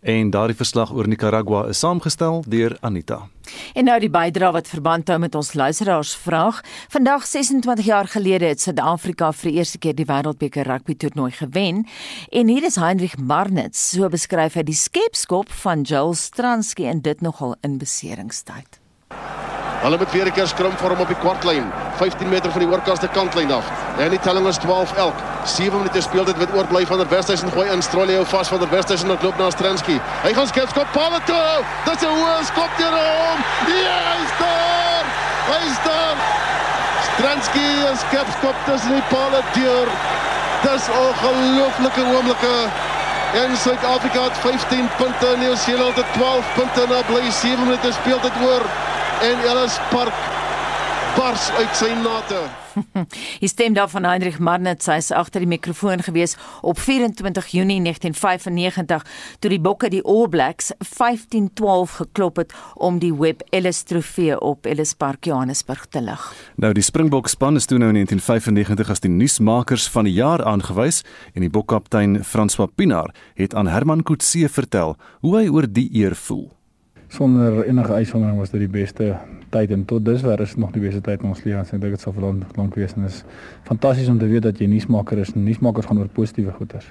[0.01, 3.27] En daardie verslag oor Nicaragua is saamgestel deur Anita.
[3.75, 6.63] En nou die bydrae wat verband hou met ons luisteraars vraag.
[6.89, 11.85] Vandag 26 jaar gelede het Suid-Afrika vir die eerste keer die Wêreldbeker rugby toernooi gewen.
[12.33, 17.21] En hier is Heinrich Marnitz, so beskryf hy die skepskop van Joel Stransky en dit
[17.21, 18.81] nogal in beseringstyd.
[19.81, 21.73] Hulle moet weer 'n keer skrum vorm op die kwartlyn.
[21.97, 23.65] 15 meter van die oorkaste kantlyn af.
[23.99, 25.15] En die telling is 12 elk.
[25.45, 28.69] 7 minute speel dit met oorbly van der Westhuizen gooi in Strolio vas van der
[28.69, 30.01] Westhuizen en loop na Stransky.
[30.23, 31.65] Hy gaan skep skop paal toe.
[31.85, 33.39] Dis 'n hoë skop deur hom.
[33.85, 35.05] Ja, hy's daar.
[35.51, 36.17] Hy's daar.
[37.09, 39.89] Stransky skep skop tussen die paal deur.
[40.63, 42.57] Dis ongelooflike oomblikke.
[43.35, 48.33] En Suid-Afrika het 15 punte, Nieu-Seeland het 12 punte na bly 7 minute speel dit
[48.45, 48.63] oor
[49.21, 50.15] en Ellis Park
[51.17, 52.39] bars uit sy nate.
[53.43, 57.81] Hy stem daar van Heinrich Marnet sy is agter die mikrofoon gewees op 24 Junie
[57.83, 59.05] 1995
[59.43, 64.69] toe die Bokke die All Blacks 15-12 geklop het om die Webb Ellis trofee op
[64.71, 66.23] Ellis Park Johannesburg te lig.
[66.63, 70.45] Nou die Springbok span is toe nou in 1995 as die nuusmakers van die jaar
[70.47, 71.03] aangewys
[71.35, 76.17] en die bokkaptein François Pinaar het aan Herman Kutse vertel hoe hy oor die eer
[76.17, 76.49] voel
[77.11, 79.17] sonder enige uitsondering was dit die beste
[79.51, 81.59] tyd en tot dusver is nog die beste tyd in ons lewe.
[81.59, 83.25] Ek dink dit sal vir lank lank wees en is
[83.67, 85.33] fantasties om te weet dat jy nuusmaker is.
[85.35, 86.87] Nuusmakers gaan oor positiewe goeders.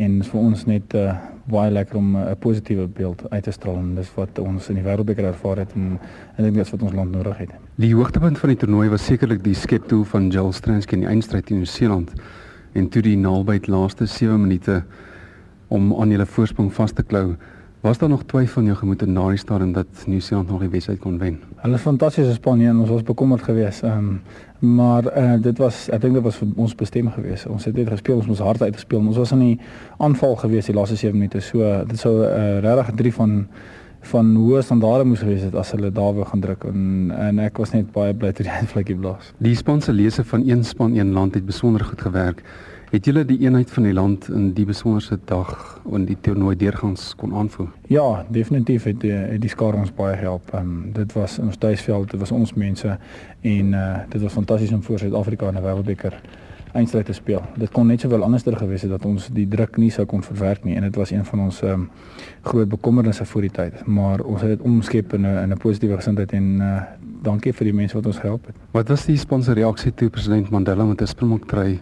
[0.00, 1.12] En is vir ons net uh,
[1.52, 4.70] baie lekker om eh, 'n uh, positiewe beeld uit te straal en dis wat ons
[4.72, 5.98] in die wêreldbeker ervaar het en
[6.36, 7.50] en dit wat ons land nodig het.
[7.76, 11.46] Die hoogtepunt van die toernooi was sekerlik die skeptoe van Jill Stransky in die eindstryd
[11.46, 12.12] teen Nieu-Seeland
[12.72, 14.82] en toe die naalbyt laaste 7 minute
[15.68, 17.36] om aan hulle voorsprong vas te klou.
[17.80, 20.98] Was daar nog twyfel in jou gemoed in daardie stadium dat Nieu-Seeland nog die wedstryd
[20.98, 21.38] kon wen?
[21.56, 23.82] Hulle fantastiese span en ons was bekommerd geweest.
[23.82, 24.20] Ehm um,
[24.76, 27.46] maar uh, dit was ek dink dit was vir ons bestem geweest.
[27.46, 29.00] Ons het net gespeel, ons moes hard uitgespeel.
[29.00, 29.60] Ons was in die
[29.96, 31.40] aanval geweest die laaste 7 minute.
[31.40, 33.46] So dit sou uh, regtig 3 van
[34.12, 37.58] van hoë standaarde moes gewees het as hulle daar wou gaan druk en en ek
[37.60, 39.32] was net baie bly toe die eindvlakkie blaas.
[39.38, 42.44] Die span se lese van een span een land het besonder goed gewerk.
[42.90, 45.50] Het julle die eenheid van die land in die besonderse dag
[45.94, 47.68] in die toernooi deurgangs kon aanvoer?
[47.86, 50.50] Ja, definitief het die, het die skaar ons baie gehelp.
[50.58, 52.96] Um, dit was ons tuisveld, dit was ons mense
[53.40, 56.18] en uh, dit was fantasties om voor Suid-Afrika in 'n wêreldbeker
[56.72, 57.42] eindstryd te speel.
[57.54, 60.64] Dit kon net sowel anderster gewees het dat ons die druk nie sou kon verwerk
[60.64, 61.90] nie en dit was een van ons um,
[62.42, 65.96] groot bekommernisse voor die tyd, maar ons het dit omskep in 'n in 'n positiewe
[65.96, 66.82] gesindheid en uh,
[67.22, 68.56] dankie vir die mense wat ons gehelp het.
[68.70, 71.78] Wat was die sponsor reaksie toe president Mandela met 'n Springbok trui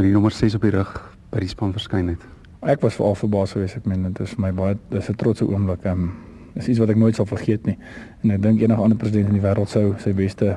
[0.00, 0.90] met die nommer 6 op die rug
[1.28, 2.22] by die span verskyn het.
[2.64, 3.76] Ek was veral verbaas geweest.
[3.76, 5.84] Ek meen dit is vir my baie dis 'n trotse oomblik.
[5.84, 6.12] Ehm um,
[6.54, 7.76] dis iets wat ek nooit sal vergeet nie.
[8.22, 10.56] En ek dink enige ander president in die wêreld sou sy beste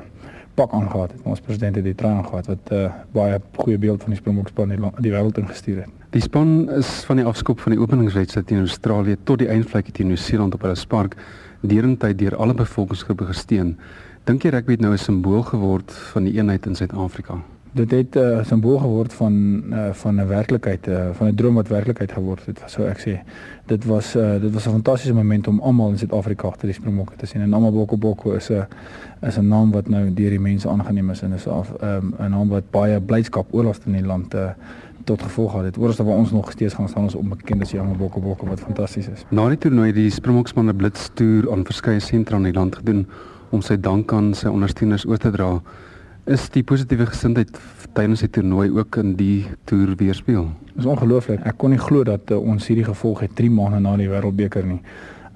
[0.54, 1.20] pak aangehad het.
[1.24, 4.48] Ons president het die trui aangehad wat 'n uh, baie goeie beeld van die Springbok
[4.48, 5.90] span in die, die wêreld ingestuur het.
[6.10, 10.06] Die span is van die afskop van die openingswedstryd teen Australië tot die eindvlakkie teen
[10.06, 11.16] Nieu-Seeland op Ellis Park
[11.60, 13.76] derentyd deur alle bevolkingsgroepe gesteun.
[14.24, 17.42] Dink jy rugby het nou 'n simbool geword van die eenheid in Suid-Afrika?
[17.74, 21.34] Dit het 'n uh, eh, simbool geword van uh, van 'n werklikheid uh, van 'n
[21.34, 22.62] droom wat werklikheid geword het.
[22.66, 23.18] So ek sê
[23.66, 27.16] dit was uh, dit was 'n fantastiese moment om almal in Suid-Afrika agter die Springbokke
[27.16, 27.40] te sien.
[27.40, 28.66] En almal Bokkobokko is 'n
[29.20, 32.48] is 'n naam wat nou deur die mense aangeneem is en is 'n um, naam
[32.48, 34.50] wat baie blydskap oorlas in die land uh,
[35.04, 35.78] tot gevolg gehad het.
[35.78, 39.08] Oorste waar ons nog steeds gaan staan ons onbekend as die Ame Bokkobokko wat fantasties
[39.08, 39.24] is.
[39.28, 43.06] Na die toernooi die Springbokspan 'n blitstoer aan verskeie sentra in die land gedoen
[43.50, 45.60] om sy dank aan sy ondersteuners oor te dra.
[46.24, 47.50] Is die positiewe gesindheid
[47.92, 50.46] tydens die toernooi ook in die toer weerspieël?
[50.70, 51.42] Dit is ongelooflik.
[51.44, 54.64] Ek kon nie glo dat uh, ons hierdie gevolg het 3 maande na die Wêreldbeker
[54.64, 54.80] nie.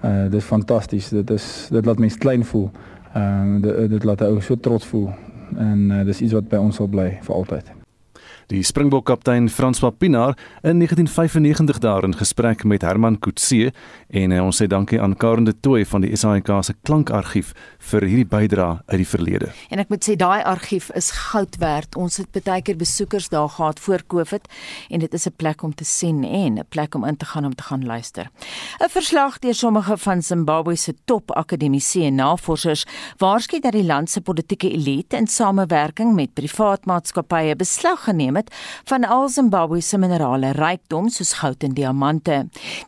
[0.00, 1.10] Uh dit is fantasties.
[1.12, 2.70] Dit is dit laat mense klein voel.
[3.12, 5.10] Ehm uh, dit, dit laat ou so trots voel
[5.60, 7.77] en uh, dis iets wat by ons sal bly vir altyd.
[8.48, 10.32] Die Springbok kaptein François Pinaar
[10.62, 13.72] in 1995 daar in gesprek met Herman Kutse
[14.08, 17.50] en uh, ons sê dankie aan Karen de Tooy van die SAIK se klankargief
[17.90, 19.50] vir hierdie bydrae uit die verlede.
[19.68, 21.98] En ek moet sê daai argief is goud werd.
[22.00, 24.48] Ons het baie keer besoekers daar gehad voor Covid
[24.88, 27.44] en dit is 'n plek om te sien en 'n plek om in te gaan
[27.44, 28.30] om te gaan luister.
[28.80, 32.86] 'n Verslag deur sommige van Zimbabwe se top akademici en navorsers
[33.18, 38.54] waarsku dat die land se politieke elite in samewerking met privaat maatskappye beslag geneem het
[38.88, 42.40] van al Zimbabwe se minerale rykdom soos goud en diamante.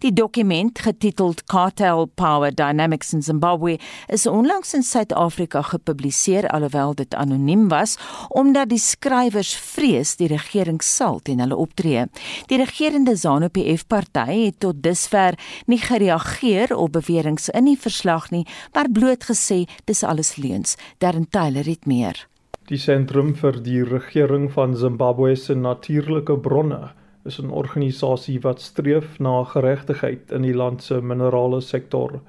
[0.02, 7.14] Die dokument getiteld Cartel Power Dynamics in Zimbabwe is onlangs in Suid-Afrika gepubliseer alhoewel dit
[7.14, 7.96] anoniem was
[8.28, 12.06] omdat die skrywers vrees die regering sal teen hulle optree.
[12.46, 18.46] Die regerende ZANU-PF party het tot dusver nie gereageer op beweringe in die verslag nie,
[18.72, 20.76] maar bloot gesê dis alles leuns.
[20.98, 22.29] Darren Taylor het meer.
[22.70, 26.92] Die sentrum vir die regering van Zimbabwe se natuurlike bronne
[27.26, 32.20] is 'n organisasie wat streef na geregtigheid in die land se minerale sektor.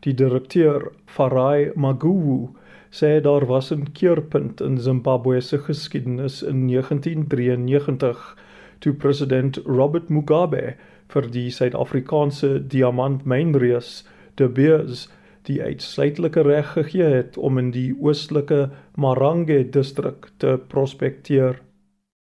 [0.00, 2.48] Die direkteur, Farai Maguwu,
[2.90, 8.36] sê daar was 'n keerpunt in Zimbabwe se geskiedenis in 1993
[8.78, 10.74] toe president Robert Mugabe
[11.08, 14.04] vir die Suid-Afrikaanse diamantmynreus
[14.34, 15.08] De Beers
[15.46, 21.60] die uitsluitlike reg gegee het om in die oostelike Marange te prospekteer.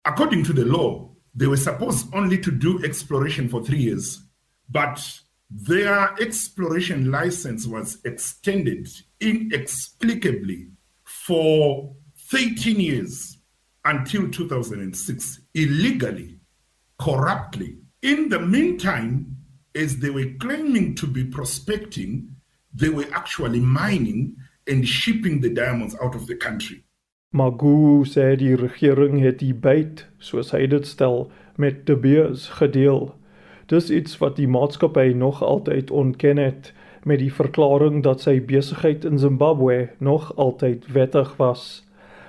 [0.05, 4.21] According to the law, they were supposed only to do exploration for 3 years,
[4.69, 4.99] but
[5.51, 8.89] their exploration license was extended
[9.21, 10.71] inexplicably
[11.05, 11.95] for
[12.31, 13.39] 13 years
[13.85, 16.39] until 2006 illegally,
[16.99, 17.79] corruptly.
[18.03, 19.37] In the meantime,
[19.75, 22.37] as they were claiming to be prospecting,
[22.75, 26.85] they were actually mining and shipping the diamonds out of the country.
[27.33, 33.13] Magu sê die regering het die byt, soos hy dit stel, met De Beers gedeel.
[33.71, 36.73] Dis iets wat die maatskappy nog altyd ontken het
[37.07, 41.87] met die verklaring dat sy besigheid in Zimbabwe nog altyd wettig was.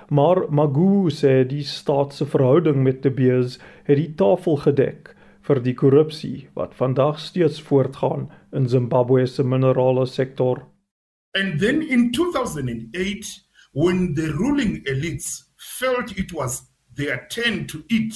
[0.08, 5.60] Maar Magu sê die staat se verhouding met De Beers het die tafel gedek vir
[5.66, 10.66] die korrupsie wat vandag steeds voortgaan in Zimbabwe se minerale sektor.
[11.34, 13.40] And then in 2008
[13.72, 16.62] when the ruling elites felt it was
[16.94, 18.14] their turn to eat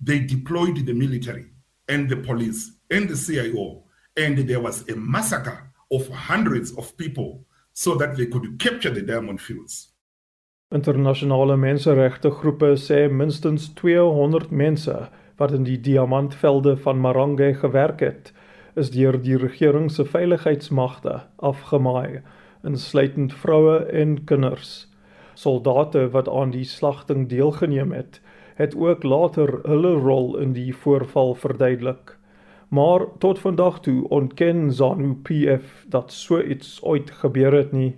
[0.00, 1.46] they deployed the military
[1.88, 3.82] and the police and the CIO
[4.16, 9.02] and there was a massacre of hundreds of people so that they could capture the
[9.02, 9.94] diamond fields.
[10.70, 18.32] Internasionale menseregte groepe sê minstens 200 mense wat in die diamantvelde van Marange gewerk het,
[18.78, 22.20] is deur die regering se veiligheidsmagte afgemaai,
[22.66, 24.86] insluitend vroue en kinders.
[25.34, 28.20] Soldate wat aan die slagting deelgeneem het,
[28.58, 32.16] het ook later hulle rol in die voorval verduidelik.
[32.68, 37.96] Maar tot vandag toe ontken ZANU-PF dat so iets ooit gebeur het nie.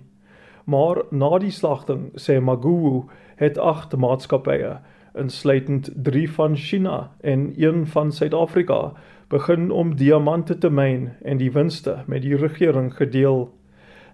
[0.65, 3.03] Maar na die slagting, sê Maguwu,
[3.35, 4.79] het agt maatskappye
[5.17, 8.93] insluitend 3 van China en 1 van Suid-Afrika
[9.31, 13.45] begin om diamante te myn en die winste met die regering gedeel.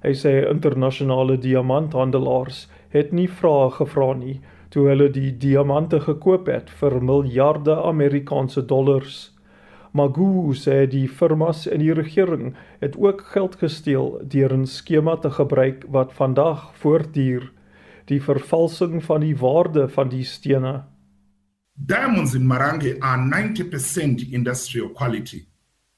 [0.04, 4.38] Hy sê internasionale diamanthandelaars het nie vrae gevra nie
[4.70, 9.18] toe hulle die diamante gekoop het vir miljarde Amerikaanse dollars.
[9.98, 12.52] Magu sê die firmas en die regering
[12.84, 17.50] het ook geld gesteel deur 'n skema te gebruik wat vandag voortduur,
[18.06, 20.84] die vervalsing van die waarde van die stene.
[21.86, 25.46] Diamonds in Marange are 90% industrial quality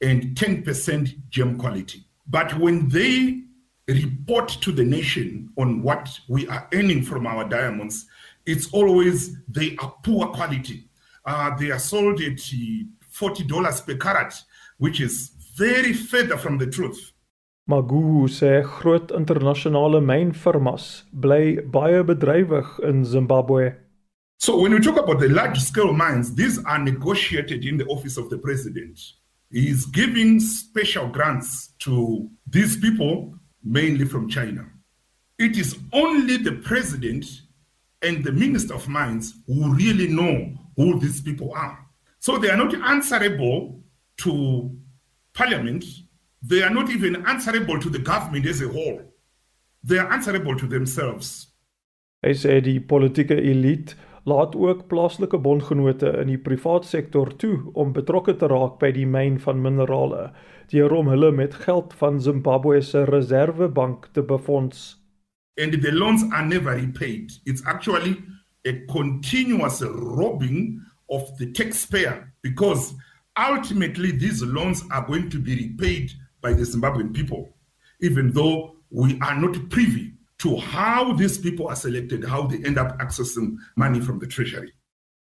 [0.01, 2.03] and 10% gem quality.
[2.27, 3.43] But when they
[3.87, 8.05] report to the nation on what we are earning from our diamonds,
[8.45, 10.85] it's always they are poor quality.
[11.25, 14.33] Uh, they are sold at $40 per carat,
[14.77, 17.13] which is very further from the truth.
[17.69, 23.75] Magu sê groot internasionale mynfirmas bly baie bedrywig in Zimbabwe.
[24.41, 28.15] So when we talk about the large scale mines, these are negotiated in the office
[28.15, 28.97] of the president.
[29.51, 34.65] He is giving special grants to these people, mainly from China.
[35.37, 37.25] It is only the president
[38.01, 41.77] and the minister of mines who really know who these people are.
[42.19, 43.81] So they are not answerable
[44.19, 44.73] to
[45.33, 45.83] parliament.
[46.41, 49.01] They are not even answerable to the government as a whole.
[49.83, 51.47] They are answerable to themselves.
[52.23, 58.47] Hy politieke elite laat ook plaaslike bondgenote in die privaat sektor toe om betrokke te
[58.47, 60.31] raak by die myn van minerale
[60.69, 64.99] deur om hulle met geld van Zimbabwe se reservebank te befonds.
[65.59, 67.31] and the loans are never repaid.
[67.45, 68.17] It's actually
[68.65, 72.93] a continuous robbing of the taxpayer because
[73.37, 76.11] ultimately these loans are going to be repaid
[76.41, 77.53] by the Zimbabwean people,
[78.01, 82.77] even though we are not privy to how these people are selected, how they end
[82.77, 84.71] up accessing money from the treasury.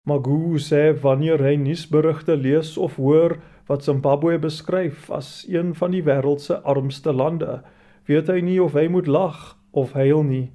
[0.07, 6.03] Magu sê wanneer hy nuusberigte lees of hoor wat Zimbabwe beskryf as een van die
[6.05, 7.59] wêreld se armste lande,
[8.07, 10.45] weet hy nie of hy moet lag of huil nie.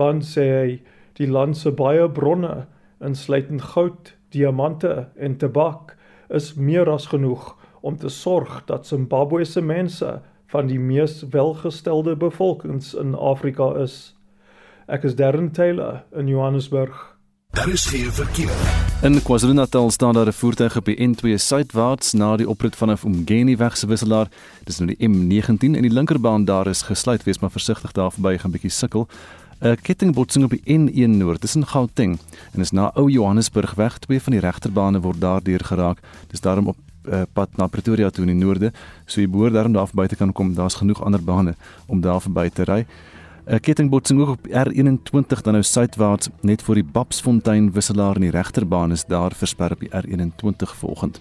[0.00, 0.72] Want sê hy,
[1.20, 2.66] die land se baie bronne,
[2.98, 5.94] insluitend goud, diamante en tabak,
[6.26, 7.52] is meer as genoeg
[7.86, 10.18] om te sorg dat Zimbabwe se mense
[10.50, 14.16] van die mees welgestelde bevolkings in Afrika is.
[14.90, 17.16] Ek is Darren Taylor in Johannesburg.
[17.50, 18.50] Daar is geen verkeer.
[19.02, 23.56] In KwaZulu-Natal staan daar 'n voertuig op die N2 suidwaarts na die oprit vanaf Umgeni
[23.56, 24.28] weg se wisselaar.
[24.64, 27.24] Dis nou die M19 en die linkerbaan daar is gesluit.
[27.24, 29.08] Wees maar versigtig daar verby, gaan bietjie sukkel.
[29.60, 32.18] 'n Kettingbotsing op die N1 noord tussen Gauteng
[32.52, 33.98] en is na Ou Johannesburg weg.
[33.98, 35.98] Twee van die regterbane word daardeur geraak.
[36.30, 36.76] Dis daarom op
[37.08, 38.72] uh, pad na Pretoria toe in die noorde.
[39.06, 40.54] So jy behoort daarom daar verby te kan kom.
[40.54, 41.54] Daar's genoeg ander bane
[41.86, 42.86] om daar verby te ry.
[43.50, 48.30] 'n Kettingbotsing ook op R21 dan nou suidwaarts net voor die Babsfontein wisselaar in die
[48.30, 51.20] regterbaan is daar versper op die R21 volgend.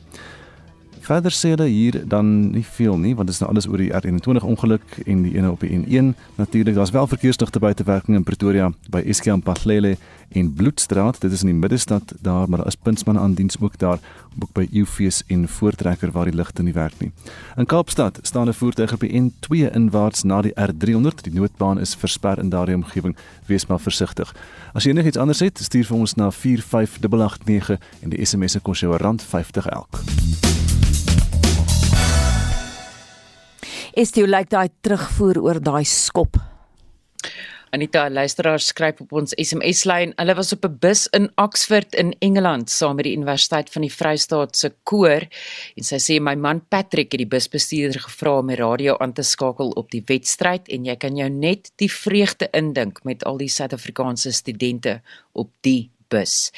[1.09, 3.89] Verder sê hulle hier dan nie veel nie want dit is nou alles oor die
[3.89, 8.67] R21 ongeluk en die ene op die N1 natuurlik daar's wel verkeersligte buitewerking in Pretoria
[8.93, 9.95] by Eskiam Pathlele
[10.37, 13.79] en Bloedstraat dit is in die middestad daar maar daar is puntsman aan diens ook
[13.81, 13.97] daar
[14.37, 17.11] ook by Eufees en Voortrekker waar die ligte nie werk nie.
[17.57, 21.95] In Kaapstad staan 'n voertuig op die N2 inwaarts na die R300 die noodbaan is
[21.95, 24.35] versper in daardie omgewing wees maar versigtig.
[24.73, 28.79] As jy enigiets anders het stuur vir ons na 45889 en die SMS se kos
[28.79, 29.99] jou R50 elk.
[33.97, 36.37] Is dit like daai terugvoer oor daai skop?
[37.73, 40.13] Anita luisteraar skryf op ons SMS lyn.
[40.17, 43.93] Hulle was op 'n bus in Oxford in Engeland saam met die Universiteit van die
[43.93, 45.21] Vrystaat se koor
[45.75, 49.23] en sy sê my man Patrick het die busbestuurder gevra om die radio aan te
[49.23, 53.49] skakel op die wedstryd en jy kan jou net die vreugde indink met al die
[53.49, 55.01] Suid-Afrikaanse studente
[55.33, 56.51] op die bus.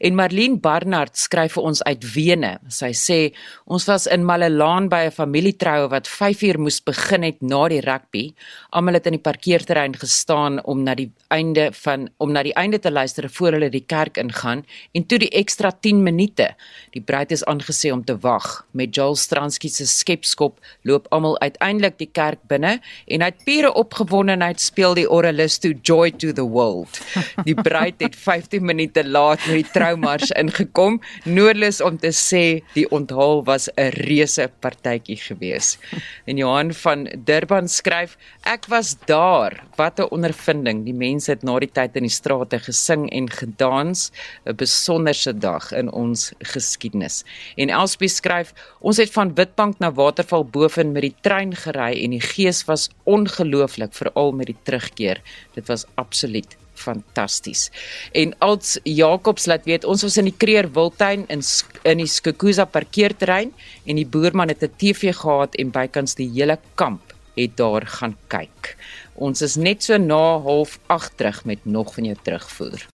[0.00, 2.52] En Marlene Barnard skryf vir ons uit Wene.
[2.72, 3.18] Sy sê
[3.66, 7.80] ons was in Malelaan by 'n familietroue wat 5 uur moes begin het na die
[7.80, 8.34] rugby.
[8.70, 12.78] Almal het in die parkeerterrein gestaan om na die einde van om na die einde
[12.78, 16.54] te luister voor hulle die kerk ingaan en toe die ekstra 10 minute.
[16.92, 18.66] Die bruid is aangesê om te wag.
[18.72, 24.60] Met Joel Stransky se skepskop loop almal uiteindelik die kerk binne en uit pure opgewondenheid
[24.60, 27.00] speel die orgelis to joy to the world.
[27.44, 30.98] Die bruid het 15 minute te laat met die troumars ingekom.
[31.28, 35.78] Noodlus om te sê die onthaal was 'n reuse partytjie gewees.
[36.26, 39.62] En Johan van Durban skryf: Ek was daar.
[39.76, 40.84] Wat 'n ondervinding.
[40.84, 44.10] Die mense het na die tyd in die strate gesing en gedans.
[44.46, 47.24] 'n Besonderse dag in ons geskiedenis.
[47.56, 52.10] En Elspie skryf: Ons het van Witbank na Waterval boven met die trein gery en
[52.10, 55.20] die gees was ongelooflik veral met die terugkeer.
[55.54, 57.68] Dit was absoluut fantasties.
[58.12, 61.42] En als Jacobs laat weet, ons was in die Kreer Wildtuin in
[61.82, 63.52] in die Skukuza parkeerterrein
[63.84, 68.16] en die boerman het 'n TV gehad en bykans die hele kamp het daar gaan
[68.28, 68.76] kyk.
[69.14, 72.88] Ons is net so na 08:30 terug met nog van jou terugvoer.